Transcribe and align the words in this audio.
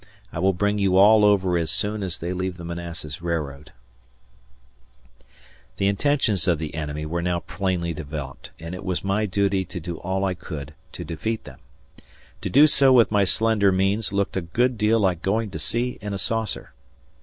I 0.33 0.39
will 0.39 0.51
bring 0.53 0.79
you 0.79 0.97
all 0.97 1.23
over 1.23 1.59
as 1.59 1.69
soon 1.69 2.01
[as 2.01 2.17
they 2.17 2.33
leave 2.33 2.57
the 2.57 2.63
Manassas 2.65 3.21
railroad]. 3.21 3.71
The 5.77 5.85
intentions 5.85 6.47
of 6.47 6.57
the 6.57 6.73
enemy 6.73 7.05
were 7.05 7.21
now 7.21 7.41
plainly 7.41 7.93
developed, 7.93 8.49
and 8.59 8.73
it 8.73 8.83
was 8.83 9.03
my 9.03 9.27
duty 9.27 9.63
to 9.65 9.79
do 9.79 9.97
all 9.97 10.25
I 10.25 10.33
could 10.33 10.73
to 10.93 11.03
defeat 11.05 11.43
them. 11.43 11.59
To 12.41 12.49
do 12.49 12.65
so 12.65 12.91
with 12.91 13.11
my 13.11 13.25
slender 13.25 13.71
means 13.71 14.11
looked 14.11 14.35
a 14.35 14.41
good 14.41 14.75
deal 14.75 14.99
like 14.99 15.21
going 15.21 15.51
to 15.51 15.59
sea 15.59 15.99
in 16.01 16.15
a 16.15 16.17
saucer. 16.17 16.73